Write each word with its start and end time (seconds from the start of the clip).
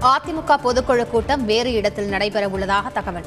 அதிமுக 0.00 0.56
பொதுக்குழு 0.64 1.10
கூட்டம் 1.10 1.44
வேறு 1.44 1.72
இடத்தில் 1.72 2.08
நடைபெற 2.08 2.48
உள்ளதாக 2.48 2.88
தகவல். 2.88 3.24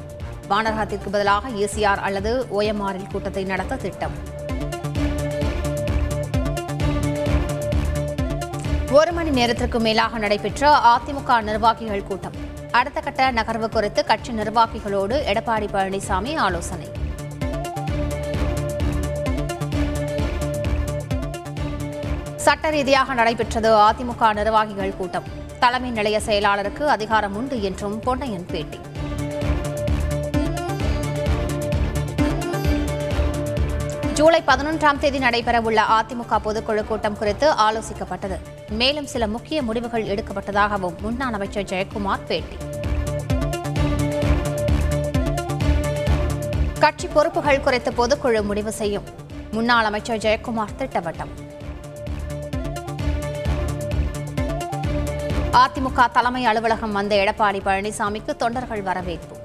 வானரகத்திற்கு 0.50 1.10
பதிலாக 1.12 1.50
ஏசிஆர் 1.50 1.98
அல்லது 1.98 2.48
ஓஎம்ஆரில் 2.60 3.12
கூட்டத்தை 3.12 3.44
நடத்த 3.44 3.76
திட்டம். 3.76 4.12
ஒரு 8.92 9.12
மணி 9.12 9.30
நேரத்திற்கு 9.30 9.80
மேலாக 9.80 10.18
நடைபெற்ற 10.18 10.80
அதிமுக 10.94 11.42
நிர்வாகிகள் 11.42 12.04
கூட்டம். 12.04 12.34
அடுத்த 12.72 13.00
கட்ட 13.00 13.32
நகர்வு 13.32 13.70
குறித்து 13.70 14.06
கட்சி 14.06 14.32
நிர்வாகிகளோடு 14.32 15.18
எடப்பாடி 15.34 15.68
பழனிசாமி 15.74 16.38
ஆலோசனை. 16.38 16.88
சட்ட 22.36 22.70
ரீதியாக 22.70 23.14
நடைபெற்றது 23.14 23.72
அதிமுக 23.74 24.34
நிர்வாகிகள் 24.34 24.98
கூட்டம். 24.98 25.48
தலைமை 25.60 25.90
நிலைய 25.92 26.20
செயலாளருக்கு 26.26 26.84
அதிகாரம் 26.84 27.36
உண்டு 27.36 27.62
என்றும் 27.62 28.02
பொன்னையன் 28.04 28.48
பேட்டி. 28.48 28.80
ஜூலை 34.14 34.44
பதினொன்றாம் 34.48 34.98
தேதி 34.98 35.20
நடைபெறவுள்ள 35.20 35.82
அதிமுக 36.00 36.38
பொதுக்குழு 36.46 36.84
கூட்டம் 36.84 37.18
குறித்து 37.18 37.52
ஆலோசிக்கப்பட்டது. 37.52 38.38
மேலும் 38.70 39.06
சில 39.06 39.28
முக்கிய 39.28 39.62
முடிவுகள் 39.62 40.06
எடுக்கப்பட்டதாகவும் 40.06 40.98
முன்னாள் 41.02 41.34
அமைச்சர் 41.34 41.64
ஜெயக்குமார் 41.64 42.26
பேட்டி. 42.28 42.58
கட்சி 46.80 47.08
பொறுப்புகள் 47.08 47.62
குறித்து 47.62 47.92
பொதுக்குழு 47.92 48.44
முடிவு 48.44 48.72
செய்யும். 48.72 49.04
முன்னாள் 49.52 49.84
அமைச்சர் 49.84 50.18
ஜெயக்குமார் 50.18 50.76
திட்டவட்டம். 50.78 51.49
அதிமுக 55.54 56.12
தலைமை 56.12 56.46
அலுவலகம் 56.46 56.92
வந்த 56.92 57.16
எடப்பாடி 57.16 57.60
பழனிசாமிக்கு 57.66 58.36
தொண்டர்கள் 58.36 58.82
வரவேற்பு. 58.82 59.36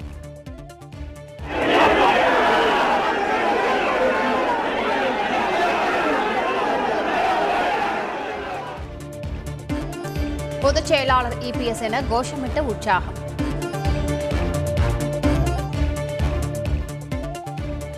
பொதுச் 10.61 10.87
செயலாளர் 10.87 11.39
இபிஎஸ் 11.39 11.83
என 11.83 12.01
கோஷமிட்ட 12.01 12.61
உற்சாகம். 12.61 13.19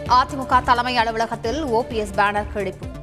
அதிமுக 0.08 0.62
தலைமை 0.62 0.96
அலுவலகத்தில் 0.96 1.64
ஓபிஎஸ் 1.64 2.14
பேனர் 2.16 2.52
கிழிப்பு. 2.54 2.94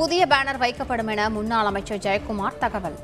புதிய 0.00 0.22
பேனர் 0.32 0.58
வைக்கப்படும் 0.62 1.10
என 1.12 1.22
முன்னாள் 1.34 1.68
அமைச்சர் 1.70 2.00
ஜெயக்குமார் 2.04 2.54
தகவல். 2.62 2.94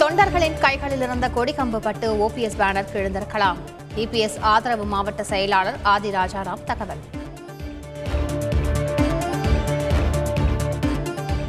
தொண்டர்களின் 0.00 0.58
கைகளில் 0.64 1.04
இருந்த 1.06 1.26
கொடிகம்பு 1.36 1.78
பட்டு 1.86 2.08
ஓபிஎஸ் 2.24 2.58
பேனர் 2.60 2.90
கிழந்திருக்கலாம் 2.92 3.60
இபிஎஸ் 4.04 4.36
ஆதரவு 4.52 4.84
மாவட்ட 4.92 5.24
செயலாளர் 5.30 5.78
ஆதி 5.92 6.10
ராஜாராம் 6.18 6.66
தகவல். 6.70 7.02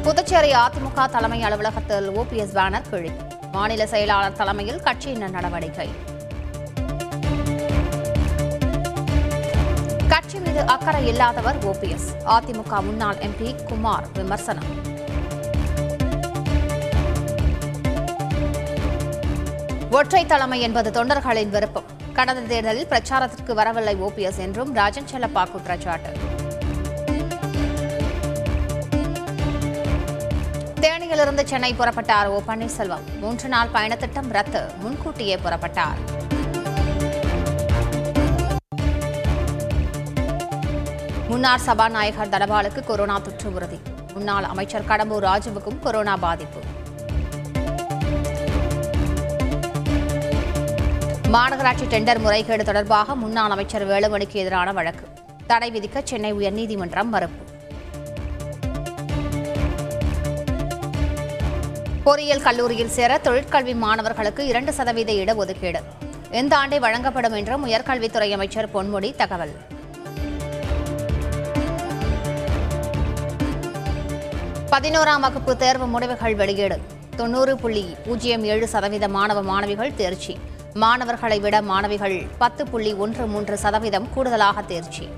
புதுச்சேரி 0.06 0.52
அதிமுக 0.64 1.08
தலைமை 1.16 1.40
அலுவலகத்தில் 1.50 2.08
ஓபிஎஸ் 2.22 2.56
பேனர் 2.60 2.90
கிழி 2.90 3.12
மாநில 3.58 3.86
செயலாளர் 3.94 4.40
தலைமையில் 4.42 4.82
கட்சியினர் 4.88 5.36
நடவடிக்கை. 5.38 5.88
கட்சி 10.34 10.50
மீது 10.50 10.66
அக்கறை 10.66 11.06
இல்லாதவர் 11.06 11.58
ஓபிஎஸ் 11.64 12.08
அதிமுக 12.26 12.82
முன்னாள் 12.82 13.16
எம்பி 13.16 13.64
குமார் 13.64 14.06
விமர்சனம். 14.14 14.70
ஒற்றை 19.90 20.26
தலைமை 20.26 20.60
என்பது 20.60 20.90
தொண்டர்களின் 20.90 21.48
விருப்பம். 21.48 21.84
கடந்த 22.12 22.40
தேர்தலில் 22.40 22.86
பிரச்சாரத்திற்கு 22.86 23.54
வரவில்லை 23.54 23.96
ஓபிஎஸ் 24.00 24.38
என்றும் 24.38 24.74
ராஜன் 24.74 25.08
செல்லப்பா 25.12 25.50
குற்றச்சாட்டு. 25.50 26.10
தேனியிலிருந்து 30.80 31.44
சென்னை 31.44 31.74
புறப்பட்டார் 31.74 32.26
ஓ 32.26 32.40
பன்னீர்செல்வம். 32.48 33.06
மூன்று 33.20 33.48
நாள் 33.48 33.72
பயணத்திட்டம் 33.74 34.30
ரத்து. 34.30 34.62
முன்கூட்டியே 34.80 35.36
புறப்பட்டார். 35.36 36.00
முன்னாள் 41.44 41.64
சபாநாயகர் 41.64 42.30
தனபாலுக்கு 42.34 42.80
கொரோனா 42.84 43.18
தொற்று 43.18 43.54
உறுதி. 43.54 43.80
முன்னாள் 44.14 44.44
அமைச்சர் 44.44 44.86
கடம்பூர் 44.88 45.24
ராஜுவுக்கும் 45.28 45.78
கொரோனா 45.78 46.16
பாதிப்பு. 46.16 46.60
மாநகராட்சி 51.34 51.86
டெண்டர் 51.94 52.18
முறைகேடு 52.18 52.64
தொடர்பாக 52.64 53.14
முன்னாள் 53.14 53.50
அமைச்சர் 53.50 53.86
வேலுமணிக்கு 53.88 54.32
எதிரான 54.32 54.72
வழக்கு. 54.72 55.06
தடை 55.46 55.70
விதிக்க 55.70 56.02
சென்னை 56.04 56.32
உயர்நீதிமன்றம் 56.34 57.12
மறுப்பு. 57.16 57.44
பொறியியல் 62.04 62.46
கல்லூரியில் 62.48 62.94
சேர 62.98 63.20
தொழிற்கல்வி 63.24 63.74
மாணவர்களுக்கு 63.74 64.46
இரண்டு 64.46 64.72
சதவீத 64.72 65.12
இடஒதுக்கீடு. 65.12 65.82
இந்த 66.30 66.56
ஆண்டை 66.56 66.78
வழங்கப்படும் 66.78 67.32
என்றும் 67.32 67.66
உயர்கல்வித்துறை 67.66 68.32
அமைச்சர் 68.32 68.72
பொன்முடி 68.74 69.16
தகவல். 69.16 69.56
பதினோராம் 74.74 75.24
வகுப்பு 75.24 75.52
தேர்வு 75.56 75.86
முடிவுகள் 75.86 76.34
வெளியீடு. 76.34 76.76
தொண்ணூறு 77.16 77.56
புள்ளி 77.56 77.82
பூஜ்ஜியம் 78.04 78.44
ஏழு 78.44 78.68
சதவீத 78.68 79.08
மாணவ 79.08 79.42
மாணவிகள் 79.42 79.94
தேர்ச்சி. 79.94 80.38
மாணவர்களை 80.74 81.40
விட 81.40 81.62
மாணவிகள் 81.62 82.16
பத்து 82.38 82.66
புள்ளி 82.66 82.92
ஒன்று 83.04 83.26
மூன்று 83.26 83.58
சதவீதம் 83.58 84.08
கூடுதலாக 84.14 84.62
தேர்ச்சி. 84.62 85.08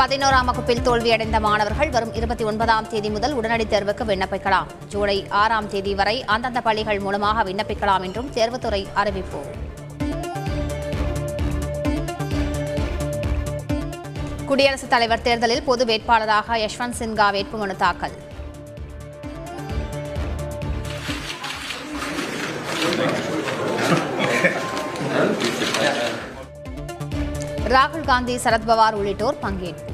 பதினோராம் 0.00 0.44
வகுப்பில் 0.44 0.82
தோல்வியடைந்த 0.88 1.40
மாணவர்கள் 1.40 1.90
வரும் 1.90 2.14
இருபத்தி 2.14 2.44
ஒன்பதாம் 2.44 2.88
தேதி 2.88 3.10
முதல் 3.10 3.32
உடனடி 3.32 3.64
தேர்வுக்கு 3.64 4.06
விண்ணப்பிக்கலாம். 4.12 4.66
ஜூலை 4.88 5.28
ஆறாம் 5.42 5.68
தேதி 5.68 5.94
வரை 5.94 6.24
அந்தந்த 6.24 6.60
பள்ளிகள் 6.60 7.00
மூலமாக 7.00 7.44
விண்ணப்பிக்கலாம் 7.44 8.02
என்றும் 8.02 8.32
தேர்வுத்துறை 8.34 8.86
அறிவிப்பு. 8.94 9.42
குடியரசுத் 14.48 14.90
தலைவர் 14.90 15.22
தேர்தலில் 15.22 15.62
பொது 15.62 15.84
வேட்பாளராக 15.84 16.56
யஷ்வந்த் 16.56 16.96
சின்ஹா 16.98 17.26
வேட்புமனு 17.36 17.76
தாக்கல். 17.76 18.14
ராகுல் 27.74 28.04
காந்தி 28.04 28.36
சரத்பவார் 28.36 28.92
உள்ளிட்டோர் 28.92 29.38
பங்கேற்பு. 29.42 29.92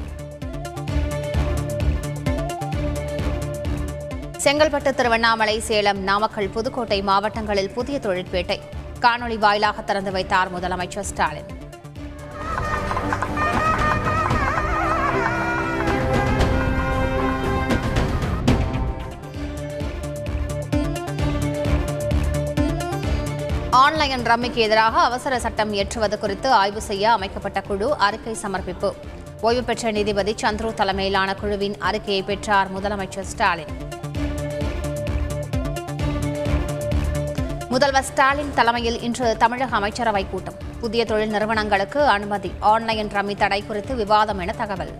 செங்கல்பட்டு 4.43 4.93
திருவண்ணாமலை 4.93 5.59
சேலம் 5.59 5.99
நாமக்கல் 5.99 6.49
புதுக்கோட்டை 6.49 7.01
மாவட்டங்களில் 7.01 7.71
புதிய 7.71 7.99
தொழிற்பேட்டை. 7.99 8.61
காணொலி 9.01 9.37
வாயிலாக 9.37 9.81
திறந்து 9.81 10.11
வைத்தார் 10.11 10.53
முதலமைச்சர் 10.55 11.09
ஸ்டாலின். 11.11 11.62
ஆன்லைன் 23.77 24.25
ரம்மிக்கு 24.31 24.59
எதிராக 24.65 24.99
அவசர 24.99 25.39
சட்டம் 25.39 25.73
இயற்றுவது 25.73 26.19
குறித்து 26.19 26.51
ஆய்வு 26.51 26.81
செய்ய 26.81 27.11
அமைக்கப்பட்ட 27.11 27.61
குழு 27.61 27.95
அறிக்கை 27.97 28.33
சமர்ப்பிப்பு. 28.33 28.93
ஓய்வு 29.41 29.63
பெற்ற 29.63 29.91
நீதிபதி 29.91 30.35
சந்துரு 30.41 30.73
தலைமையிலான 30.73 31.35
குழுவின் 31.35 31.75
அறிக்கையை 31.79 32.23
பெற்றார் 32.23 32.67
முதலமைச்சர் 32.75 33.27
ஸ்டாலின். 33.31 33.71
முதல்வர் 37.69 38.03
ஸ்டாலின் 38.03 38.53
தலைமையில் 38.53 39.01
இன்று 39.01 39.37
தமிழக 39.37 39.75
அமைச்சரவை 39.75 40.25
கூட்டம். 40.31 40.59
புதிய 40.79 41.05
தொழில் 41.05 41.29
நிறுவனங்களுக்கு 41.29 42.05
அனுமதி. 42.07 42.51
ஆன்லைன் 42.59 43.07
ரம்மி 43.07 43.37
தடை 43.37 43.63
குறித்து 43.63 43.95
விவாதம் 43.95 44.39
என 44.39 44.51
தகவல். 44.51 44.95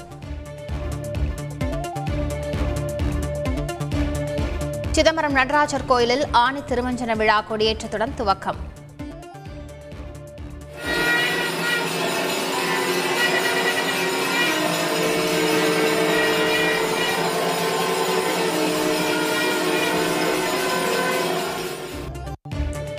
சிதம்பரம் 4.95 5.35
நடராஜர் 5.37 5.85
கோயிலில் 5.89 6.23
ஆணி 6.41 6.59
திருமஞ்சன 6.69 7.11
விழா 7.19 7.37
கொடியேற்றத்துடன் 7.49 8.13
துவக்கம். 8.19 8.59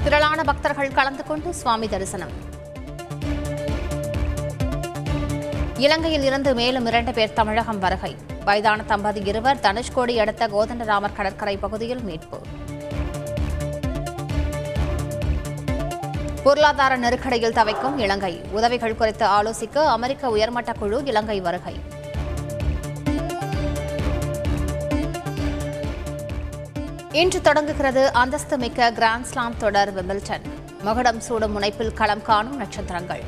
திரளான 0.05 0.43
பக்தர்கள் 0.51 0.93
கலந்து 0.99 1.25
கொண்டு 1.31 1.55
சுவாமி 1.55 1.89
தரிசனம். 1.95 2.35
இலங்கையில் 5.87 6.29
இருந்து 6.31 6.53
மேலும் 6.55 6.87
இரண்டு 6.93 7.13
பேர் 7.13 7.37
தமிழகம் 7.41 7.83
வருகை. 7.87 8.15
வயதான 8.45 8.83
தம்பதி 8.83 9.21
இருவர் 9.25 9.57
தனுஷ்கோடி 9.57 10.19
அடுத்த 10.19 10.47
கோதண்டராமர் 10.47 11.17
கடற்கரை 11.17 11.57
பகுதியில் 11.57 12.03
மீட்பு. 12.03 12.39
பொருளாதார 16.43 16.97
நெருக்கடியில் 16.97 17.53
தவிக்கும் 17.53 17.99
இலங்கை. 17.99 18.41
உதவிகள் 18.53 18.97
குறித்து 18.97 19.27
ஆலோசிக்க 19.27 19.85
அமெரிக்க 19.85 20.31
உயர்மட்ட 20.31 20.73
குழு 20.73 21.05
இலங்கை 21.05 21.41
வருகை. 21.41 21.75
இன்று 27.13 27.41
தொடங்குகிறது 27.41 28.13
அந்தஸ்து 28.13 28.59
மிக்க 28.59 28.91
கிராண்ட்ஸ்லாம் 28.91 29.57
தொடர் 29.59 29.93
விமில்டன் 29.97 30.47
மகுடம் 30.83 31.21
சூடும் 31.21 31.61
முனைப்பில் 31.61 31.95
களம் 31.95 32.23
காணும் 32.23 32.57
நட்சத்திரங்கள். 32.57 33.23